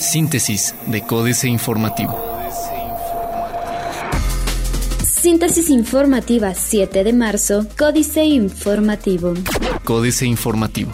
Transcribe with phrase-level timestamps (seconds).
[0.00, 2.18] Síntesis de Códice Informativo.
[5.02, 9.34] Síntesis informativa 7 de marzo, Códice Informativo.
[9.84, 10.92] Códice Informativo.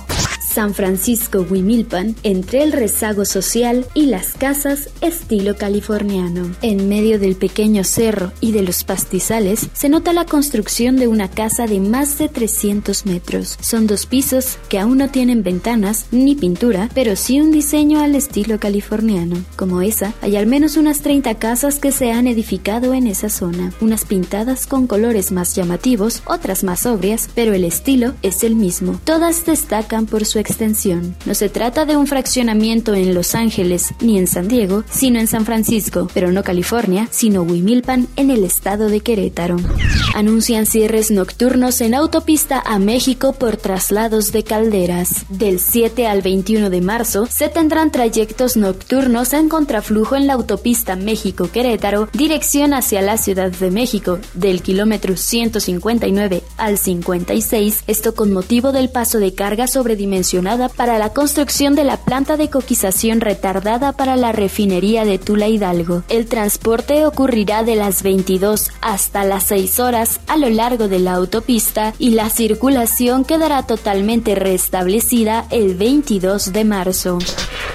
[0.55, 6.49] San Francisco Huimilpan entre el rezago social y las casas estilo californiano.
[6.63, 11.29] En medio del pequeño cerro y de los pastizales se nota la construcción de una
[11.29, 13.59] casa de más de 300 metros.
[13.61, 18.15] Son dos pisos que aún no tienen ventanas ni pintura, pero sí un diseño al
[18.15, 19.45] estilo californiano.
[19.57, 23.73] Como esa, hay al menos unas 30 casas que se han edificado en esa zona,
[23.81, 29.01] unas pintadas con colores más llamativos, otras más sobrias, pero el estilo es el mismo.
[29.03, 31.17] Todas destacan por su extensión.
[31.25, 35.27] No se trata de un fraccionamiento en Los Ángeles ni en San Diego, sino en
[35.27, 39.57] San Francisco, pero no California, sino Huimilpan en el estado de Querétaro.
[40.15, 45.25] Anuncian cierres nocturnos en autopista a México por traslados de calderas.
[45.31, 50.97] Del 7 al 21 de marzo se tendrán trayectos nocturnos en contraflujo en la autopista
[50.97, 58.73] México-Querétaro, dirección hacia la Ciudad de México, del kilómetro 159 al 56, esto con motivo
[58.73, 64.17] del paso de carga sobredimensionado para la construcción de la planta de coquización retardada para
[64.17, 66.03] la refinería de Tula Hidalgo.
[66.09, 71.15] El transporte ocurrirá de las 22 hasta las 6 horas a lo largo de la
[71.15, 77.19] autopista y la circulación quedará totalmente restablecida el 22 de marzo.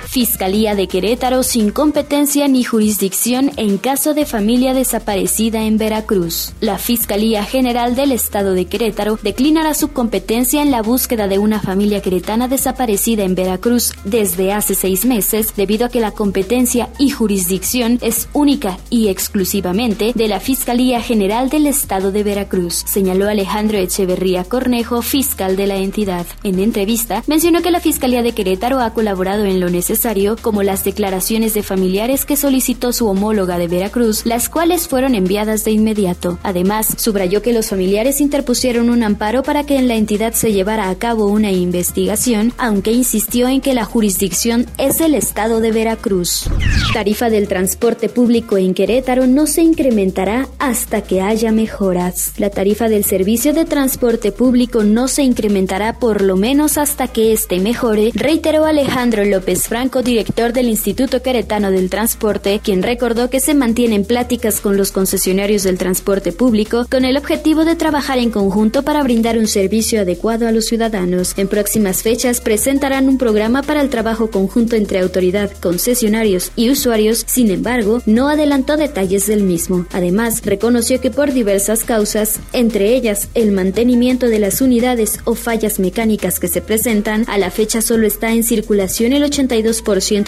[0.10, 6.54] Fiscalía de Querétaro sin competencia ni jurisdicción en caso de familia desaparecida en Veracruz.
[6.62, 11.60] La Fiscalía General del Estado de Querétaro declinará su competencia en la búsqueda de una
[11.60, 17.12] familia queretana desaparecida en Veracruz desde hace seis meses debido a que la competencia y
[17.12, 23.78] jurisdicción es única y exclusivamente de la Fiscalía General del Estado de Veracruz, señaló Alejandro
[23.78, 26.26] Echeverría Cornejo, fiscal de la entidad.
[26.42, 30.00] En entrevista, mencionó que la Fiscalía de Querétaro ha colaborado en lo necesario,
[30.42, 35.64] como las declaraciones de familiares que solicitó su homóloga de Veracruz, las cuales fueron enviadas
[35.66, 36.40] de inmediato.
[36.42, 40.90] Además, subrayó que los familiares interpusieron un amparo para que en la entidad se llevara
[40.90, 46.50] a cabo una investigación aunque insistió en que la jurisdicción es el estado de Veracruz.
[46.94, 52.34] Tarifa del transporte público en Querétaro no se incrementará hasta que haya mejoras.
[52.38, 57.32] La tarifa del servicio de transporte público no se incrementará por lo menos hasta que
[57.32, 63.40] éste mejore, reiteró Alejandro López Franco, director del Instituto Queretano del Transporte, quien recordó que
[63.40, 68.30] se mantienen pláticas con los concesionarios del transporte público con el objetivo de trabajar en
[68.30, 71.34] conjunto para brindar un servicio adecuado a los ciudadanos.
[71.38, 77.26] En próximas fechas, presentarán un programa para el trabajo conjunto entre autoridad, concesionarios y usuarios,
[77.28, 79.88] sin embargo, no adelantó detalles del mismo.
[79.92, 85.80] Además, reconoció que por diversas causas, entre ellas el mantenimiento de las unidades o fallas
[85.80, 89.79] mecánicas que se presentan, a la fecha solo está en circulación el 82%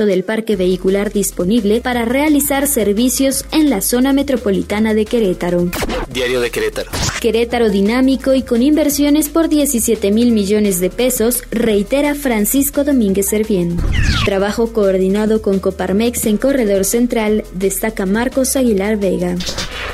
[0.05, 5.69] del parque vehicular disponible para realizar servicios en la zona metropolitana de Querétaro.
[6.11, 6.89] Diario de Querétaro.
[7.19, 13.77] Querétaro dinámico y con inversiones por 17 mil millones de pesos, reitera Francisco Domínguez Servién.
[14.25, 19.35] Trabajo coordinado con Coparmex en Corredor Central, destaca Marcos Aguilar Vega.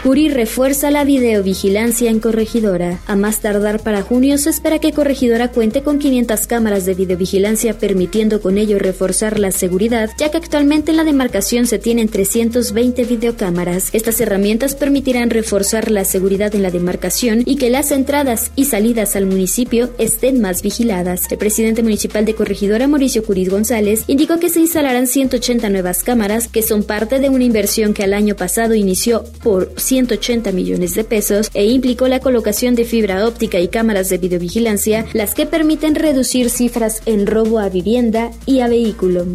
[0.08, 3.02] Curi refuerza la videovigilancia en Corregidora.
[3.08, 7.78] A más tardar para junio se espera que Corregidora cuente con 500 cámaras de videovigilancia
[7.78, 13.04] permitiendo con ello reforzar la seguridad, ya que actualmente en la demarcación se tienen 320
[13.04, 13.90] videocámaras.
[13.92, 19.18] Estas herramientas permitirán reforzar la seguridad en la demarcación y que las entradas y salidas
[19.18, 21.30] al municipio estén más vigiladas.
[21.30, 26.48] El presidente municipal de Corregidora, Mauricio Curiz González, indicó que se instalarán 180 nuevas cámaras
[26.48, 31.04] que son parte de una inversión que al año pasado inició por 180 millones de
[31.04, 35.96] pesos e implicó la colocación de fibra óptica y cámaras de videovigilancia, las que permiten
[35.96, 39.26] reducir cifras en robo a vivienda y a vehículo.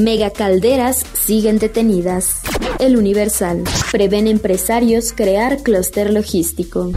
[0.00, 2.40] Megacalderas siguen detenidas.
[2.78, 3.64] El Universal.
[3.92, 6.90] Prevén empresarios crear clúster logístico.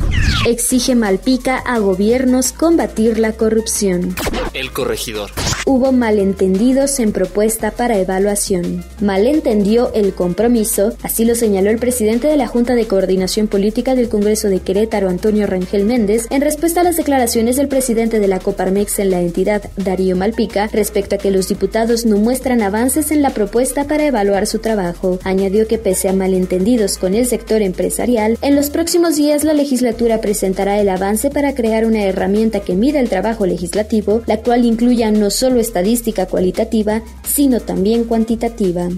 [0.48, 4.16] Exige Malpica a gobiernos combatir la corrupción.
[4.54, 5.32] El corregidor.
[5.68, 8.84] Hubo malentendidos en propuesta para evaluación.
[9.00, 14.09] Malentendió el compromiso, así lo señaló el presidente de la Junta de Coordinación Política del
[14.09, 18.40] Congreso de Querétaro, Antonio Rangel Méndez, en respuesta a las declaraciones del presidente de la
[18.40, 23.22] Coparmex en la entidad, Darío Malpica, respecto a que los diputados no muestran avances en
[23.22, 25.20] la propuesta para evaluar su trabajo.
[25.24, 30.22] Añadió que pese a malentendidos con el sector empresarial, en los próximos días la legislatura
[30.22, 35.12] presentará el avance para crear una herramienta que mida el trabajo legislativo, la cual incluya
[35.12, 38.90] no solo estadística cualitativa, sino también cuantitativa.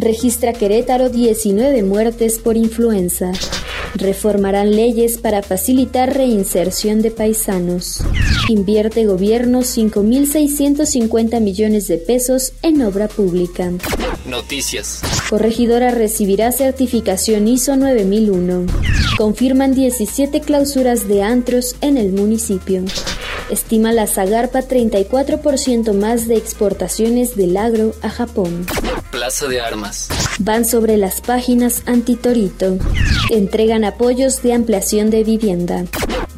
[0.00, 3.32] Registra Querétaro 19 muertes por influenza.
[3.94, 8.02] Reformarán leyes para facilitar reinserción de paisanos.
[8.48, 13.70] Invierte gobierno 5.650 millones de pesos en obra pública.
[14.26, 15.02] Noticias.
[15.28, 18.66] Corregidora recibirá certificación ISO 9001.
[19.18, 22.84] Confirman 17 clausuras de antros en el municipio.
[23.52, 28.64] Estima la Zagarpa 34% más de exportaciones del agro a Japón.
[29.10, 30.08] Plaza de Armas.
[30.38, 32.78] Van sobre las páginas antitorito.
[33.28, 35.84] Entregan apoyos de ampliación de vivienda.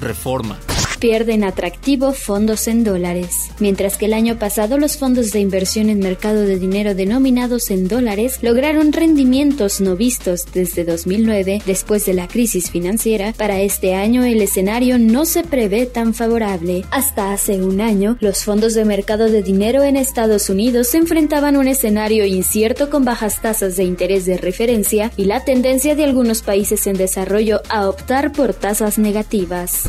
[0.00, 0.58] Reforma
[1.04, 3.50] pierden atractivo fondos en dólares.
[3.58, 7.88] Mientras que el año pasado los fondos de inversión en mercado de dinero denominados en
[7.88, 14.24] dólares lograron rendimientos no vistos desde 2009 después de la crisis financiera, para este año
[14.24, 16.86] el escenario no se prevé tan favorable.
[16.90, 21.56] Hasta hace un año, los fondos de mercado de dinero en Estados Unidos se enfrentaban
[21.56, 26.04] a un escenario incierto con bajas tasas de interés de referencia y la tendencia de
[26.04, 29.82] algunos países en desarrollo a optar por tasas negativas.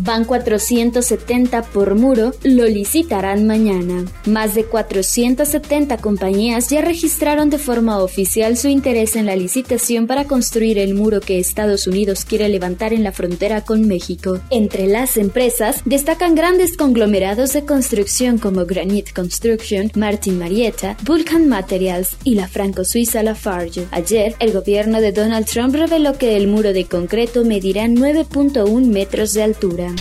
[0.00, 4.06] Banco 470 por muro lo licitarán mañana.
[4.24, 10.24] Más de 470 compañías ya registraron de forma oficial su interés en la licitación para
[10.24, 14.40] construir el muro que Estados Unidos quiere levantar en la frontera con México.
[14.50, 22.16] Entre las empresas destacan grandes conglomerados de construcción como Granite Construction, Martin Marietta, Vulcan Materials
[22.24, 23.86] y la franco-suiza Lafarge.
[23.90, 29.34] Ayer, el gobierno de Donald Trump reveló que el muro de concreto medirá 9.1 metros
[29.34, 29.94] de altura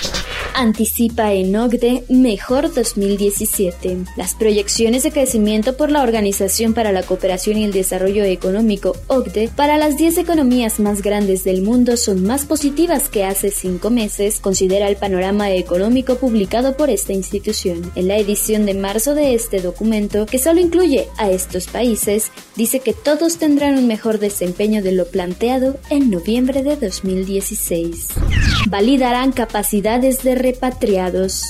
[0.55, 3.97] anticipa en OCDE Mejor 2017.
[4.15, 9.49] Las proyecciones de crecimiento por la Organización para la Cooperación y el Desarrollo Económico OCDE
[9.49, 14.39] para las 10 economías más grandes del mundo son más positivas que hace cinco meses,
[14.39, 17.91] considera el panorama económico publicado por esta institución.
[17.95, 22.79] En la edición de marzo de este documento, que solo incluye a estos países, dice
[22.79, 28.07] que todos tendrán un mejor desempeño de lo planteado en noviembre de 2016.
[28.67, 31.43] Validarán capacidades de repatriados.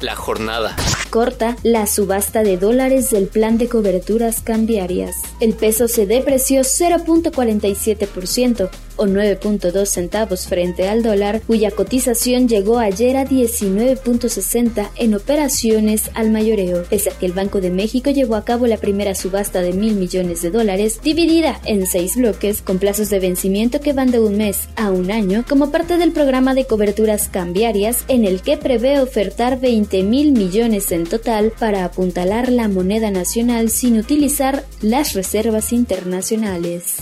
[0.00, 0.74] La jornada.
[1.10, 5.14] Corta la subasta de dólares del plan de coberturas cambiarias.
[5.40, 13.16] El peso se depreció 0.47% o 9.2 centavos frente al dólar, cuya cotización llegó ayer
[13.16, 18.44] a 19.60 en operaciones al mayoreo, pese a que el Banco de México llevó a
[18.44, 23.10] cabo la primera subasta de mil millones de dólares, dividida en seis bloques, con plazos
[23.10, 26.66] de vencimiento que van de un mes a un año, como parte del programa de
[26.66, 32.68] coberturas cambiarias, en el que prevé ofertar 20 mil millones en total para apuntalar la
[32.68, 36.96] moneda nacional sin utilizar las reservas internacionales.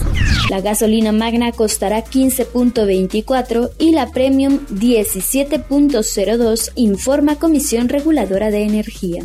[0.50, 9.22] La gasolina magna costará 15.24 y la premium 17.02, informa Comisión Reguladora de Energía.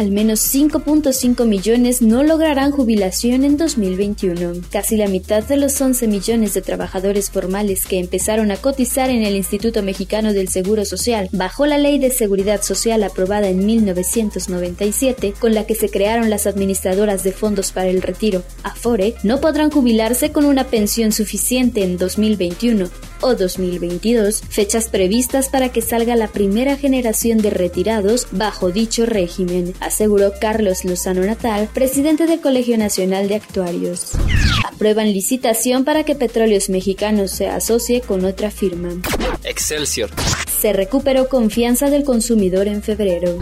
[0.00, 4.62] Al menos 5.5 millones no lograrán jubilación en 2021.
[4.70, 9.24] Casi la mitad de los 11 millones de trabajadores formales que empezaron a cotizar en
[9.24, 15.34] el Instituto Mexicano del Seguro Social bajo la Ley de Seguridad Social aprobada en 1997,
[15.38, 19.70] con la que se crearon las administradoras de fondos para el retiro, AFORE, no podrán
[19.70, 22.88] jubilarse con una pensión suficiente en 2021
[23.20, 29.74] o 2022, fechas previstas para que salga la primera generación de retirados bajo dicho régimen,
[29.80, 34.12] aseguró Carlos Lozano Natal, presidente del Colegio Nacional de Actuarios.
[34.66, 38.90] Aprueban licitación para que Petróleos Mexicanos se asocie con otra firma.
[39.44, 40.10] Excelsior.
[40.60, 43.38] Se recuperó confianza del consumidor en febrero.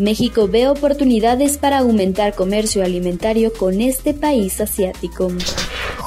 [0.00, 5.30] México ve oportunidades para aumentar comercio alimentario con este país asiático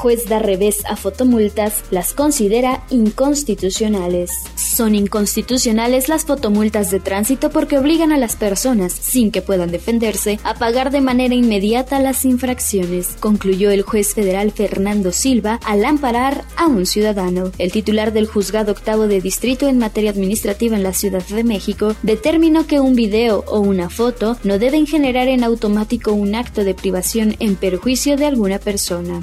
[0.04, 4.32] juez da revés a fotomultas, las considera inconstitucionales.
[4.56, 10.42] Son inconstitucionales las fotomultas de tránsito porque obligan a las personas, sin que puedan defenderse,
[10.44, 16.44] a pagar de manera inmediata las infracciones, concluyó el juez federal Fernando Silva al amparar
[16.58, 17.54] a un ciudadano.
[17.58, 21.96] El titular del juzgado octavo de distrito en materia administrativa en la Ciudad de México
[22.04, 26.74] determinó que un video o una foto no deben generar en automático un acto de
[26.74, 29.22] privación en perjuicio de alguna persona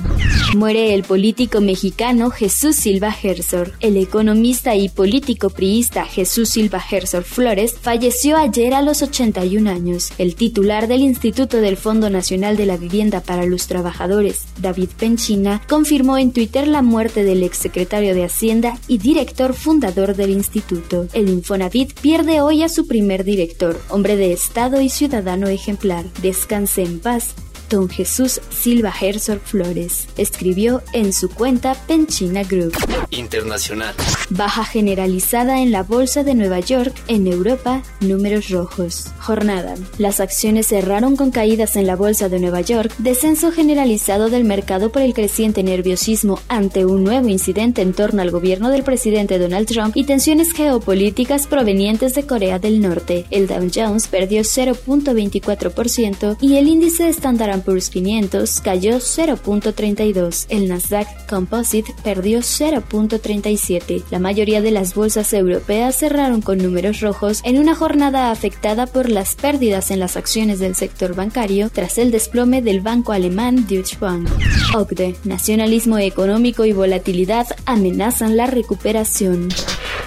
[0.56, 3.72] muere el político mexicano Jesús Silva Herzog.
[3.80, 10.12] El economista y político priista Jesús Silva Herzog Flores falleció ayer a los 81 años.
[10.18, 15.62] El titular del Instituto del Fondo Nacional de la Vivienda para los Trabajadores, David Penchina,
[15.68, 21.06] confirmó en Twitter la muerte del exsecretario de Hacienda y director fundador del instituto.
[21.12, 26.04] El Infonavit pierde hoy a su primer director, hombre de Estado y ciudadano ejemplar.
[26.22, 27.34] Descanse en paz
[27.70, 30.08] don Jesús Silva Herzog Flores.
[30.18, 32.74] Escribió en su cuenta Penchina Group.
[33.10, 33.94] Internacional.
[34.28, 39.06] Baja generalizada en la Bolsa de Nueva York, en Europa, números rojos.
[39.18, 39.74] Jornada.
[39.98, 44.90] Las acciones cerraron con caídas en la Bolsa de Nueva York, descenso generalizado del mercado
[44.92, 49.68] por el creciente nerviosismo ante un nuevo incidente en torno al gobierno del presidente Donald
[49.68, 53.26] Trump y tensiones geopolíticas provenientes de Corea del Norte.
[53.30, 60.46] El Dow Jones perdió 0.24% y el índice Standard Poor's 500 cayó 0.32.
[60.48, 64.04] El Nasdaq Composite perdió 0.37.
[64.10, 69.08] La mayoría de las bolsas europeas cerraron con números rojos en una jornada afectada por
[69.08, 73.96] las pérdidas en las acciones del sector bancario tras el desplome del banco alemán Deutsche
[74.00, 74.28] Bank.
[74.74, 79.48] OCDE, nacionalismo económico y volatilidad amenazan la recuperación.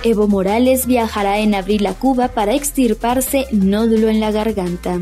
[0.04, 5.00] Evo Morales viajará en abril a Cuba para extirparse nódulo en la garganta.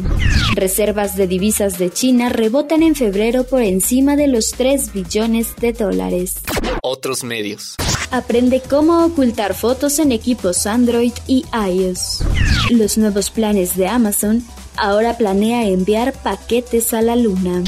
[0.54, 5.74] Reservas de divisas de China rebotan en febrero por encima de los 3 billones de
[5.74, 6.36] dólares.
[6.84, 7.76] Otros medios.
[8.12, 12.24] Aprende cómo ocultar fotos en equipos Android y iOS.
[12.70, 14.44] Los nuevos planes de Amazon
[14.78, 17.64] ahora planea enviar paquetes a la luna.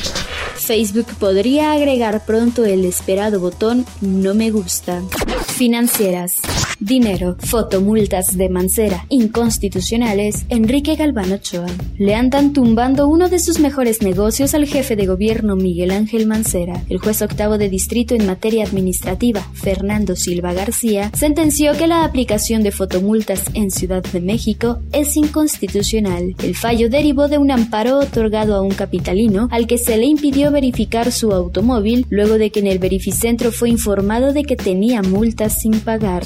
[0.55, 5.01] Facebook podría agregar pronto el esperado botón No me gusta.
[5.47, 6.35] Financieras.
[6.79, 11.67] Dinero, fotomultas de Mancera, inconstitucionales, Enrique Galván Ochoa.
[11.97, 16.83] Le andan tumbando uno de sus mejores negocios al jefe de gobierno Miguel Ángel Mancera.
[16.89, 22.63] El juez octavo de distrito en materia administrativa, Fernando Silva García, sentenció que la aplicación
[22.63, 26.35] de fotomultas en Ciudad de México es inconstitucional.
[26.43, 30.51] El fallo derivó de un amparo otorgado a un capitalino al que se le impidió
[30.51, 35.59] verificar su automóvil luego de que en el verificentro fue informado de que tenía multas
[35.61, 36.23] sin pagar.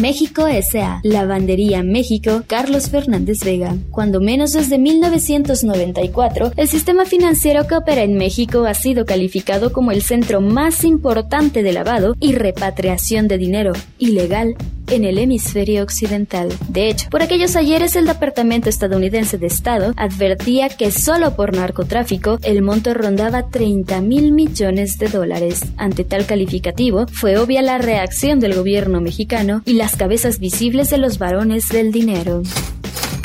[0.00, 1.00] México S.A.
[1.02, 3.74] Lavandería México, Carlos Fernández Vega.
[3.90, 9.92] Cuando menos desde 1994, el sistema financiero que opera en México ha sido calificado como
[9.92, 14.56] el centro más importante de lavado y repatriación de dinero ilegal
[14.88, 16.52] en el hemisferio occidental.
[16.68, 22.38] De hecho, por aquellos ayeres el Departamento estadounidense de Estado advertía que solo por narcotráfico
[22.42, 25.60] el monto rondaba 30 mil millones de dólares.
[25.76, 30.98] Ante tal calificativo, fue obvia la reacción del gobierno mexicano y las cabezas visibles de
[30.98, 32.42] los varones del dinero.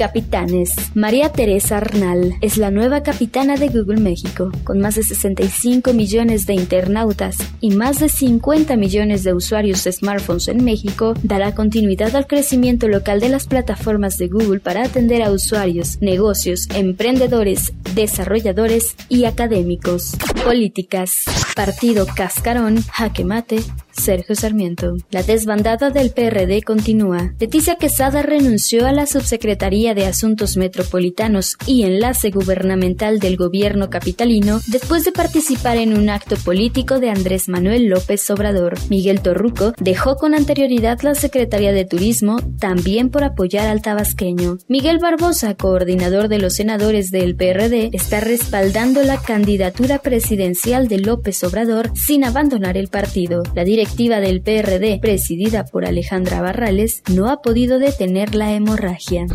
[0.02, 0.74] Capitanes.
[0.96, 6.48] María Teresa Arnal es la nueva capitana de Google México, con más de 65 millones
[6.48, 12.16] de internautas y más de 50 millones de usuarios de smartphones en México, dará continuidad
[12.16, 18.96] al crecimiento local de las plataformas de Google para atender a usuarios, negocios, emprendedores, desarrolladores
[19.08, 20.16] y académicos.
[20.44, 21.26] Políticas.
[21.56, 23.60] Partido Cascarón, Jaque Mate,
[23.92, 24.98] Sergio Sarmiento.
[25.10, 27.34] La desbandada del PRD continúa.
[27.40, 34.60] Leticia Quesada renunció a la subsecretaría de Asuntos Metropolitanos y Enlace Gubernamental del gobierno capitalino
[34.68, 38.76] después de participar en un acto político de Andrés Manuel López Obrador.
[38.90, 44.58] Miguel Torruco dejó con anterioridad la Secretaría de Turismo también por apoyar al tabasqueño.
[44.68, 51.44] Miguel Barbosa, coordinador de los senadores del PRD, está respaldando la candidatura presidencial de López
[51.44, 53.44] Obrador sin abandonar el partido.
[53.56, 59.26] La directiva del PRD, presidida por Alejandra Barrales, no ha podido detener la hemorragia.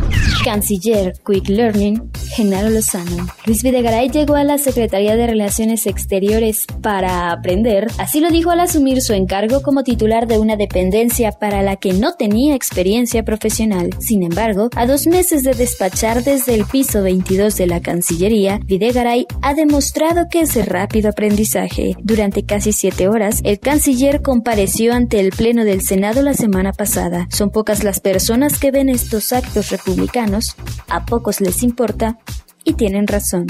[0.45, 3.27] Canciller Quick Learning, Genaro Lozano.
[3.45, 8.61] Luis Videgaray llegó a la Secretaría de Relaciones Exteriores para aprender, así lo dijo al
[8.61, 13.89] asumir su encargo como titular de una dependencia para la que no tenía experiencia profesional.
[13.99, 19.25] Sin embargo, a dos meses de despachar desde el piso 22 de la Cancillería, Videgaray
[19.41, 21.97] ha demostrado que es rápido aprendizaje.
[22.01, 27.27] Durante casi siete horas, el canciller compareció ante el Pleno del Senado la semana pasada.
[27.31, 30.55] Son pocas las personas que ven estos actos republicanos,
[30.89, 32.19] a pocos les importa
[32.63, 33.47] y tienen razón.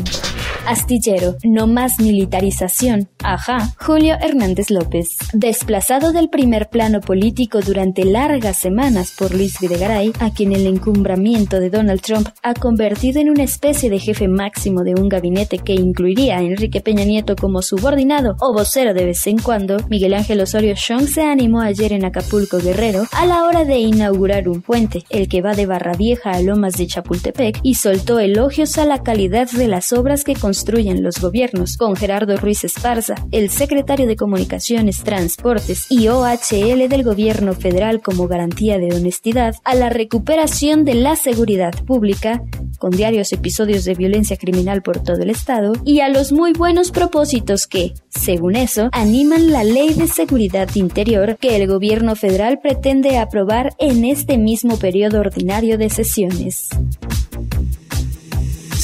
[0.68, 3.08] Astillero, no más militarización.
[3.24, 3.74] Ajá.
[3.80, 5.18] Julio Hernández López.
[5.32, 11.62] Desplazado del primer plano político durante largas semanas por Luis Videgaray, a quien el encumbramiento
[11.62, 15.74] de Donald Trump ha convertido en una especie de jefe máximo de un gabinete que
[15.74, 20.42] incluiría a Enrique Peña Nieto como subordinado o vocero de vez en cuando, Miguel Ángel
[20.42, 25.06] Osorio Chong se animó ayer en Acapulco Guerrero a la hora de inaugurar un puente,
[25.10, 29.02] el que va de Barra Vieja a Lomas de Chapultepec, y soltó elogios a la
[29.02, 34.16] calidad de las obras que construyen los gobiernos, con Gerardo Ruiz Esparza, el secretario de
[34.16, 40.96] Comunicaciones, Transportes y OHL del gobierno federal como garantía de honestidad, a la recuperación de
[40.96, 42.42] la seguridad pública,
[42.80, 46.90] con diarios episodios de violencia criminal por todo el estado, y a los muy buenos
[46.90, 53.20] propósitos que, según eso, animan la ley de seguridad interior que el gobierno federal pretende
[53.20, 56.70] aprobar en este mismo periodo ordinario de sesiones.